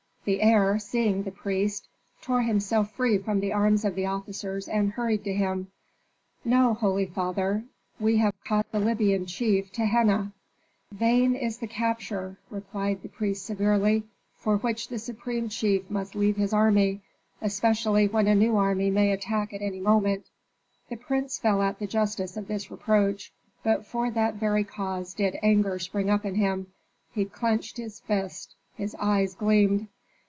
The 0.23 0.43
heir, 0.43 0.77
seeing 0.77 1.23
the 1.23 1.31
priest, 1.31 1.87
tore 2.21 2.43
himself 2.43 2.91
free 2.91 3.17
from 3.17 3.39
the 3.39 3.53
arms 3.53 3.83
of 3.83 3.95
the 3.95 4.05
officers 4.05 4.67
and 4.67 4.91
hurried 4.91 5.23
to 5.23 5.33
him. 5.33 5.71
"Know, 6.45 6.75
holy 6.75 7.07
father, 7.07 7.63
we 7.99 8.17
have 8.17 8.35
caught 8.43 8.71
the 8.71 8.79
Libyan 8.79 9.25
chief 9.25 9.71
Tehenna." 9.71 10.31
"Vain 10.91 11.33
is 11.33 11.57
the 11.57 11.65
capture," 11.65 12.37
replied 12.51 13.01
the 13.01 13.09
priest 13.09 13.47
severely, 13.47 14.03
"for 14.37 14.57
which 14.57 14.89
the 14.89 14.99
supreme 14.99 15.49
chief 15.49 15.89
must 15.89 16.13
leave 16.13 16.37
his 16.37 16.53
army; 16.53 17.01
especially 17.41 18.07
when 18.07 18.27
a 18.27 18.35
new 18.35 18.59
enemy 18.59 18.91
may 18.91 19.11
attack 19.11 19.55
at 19.55 19.63
any 19.63 19.79
moment." 19.79 20.29
The 20.89 20.97
prince 20.97 21.39
felt 21.39 21.61
all 21.63 21.73
the 21.79 21.87
justice 21.87 22.37
of 22.37 22.47
this 22.47 22.69
reproach, 22.69 23.33
but 23.63 23.87
for 23.87 24.11
that 24.11 24.35
very 24.35 24.65
cause 24.65 25.15
did 25.15 25.39
anger 25.41 25.79
spring 25.79 26.11
up 26.11 26.25
in 26.25 26.35
him. 26.35 26.67
He 27.11 27.25
clinched 27.25 27.77
his 27.77 28.01
fist, 28.01 28.55
his 28.75 28.95
eyes 28.99 29.33
gleamed. 29.33 29.87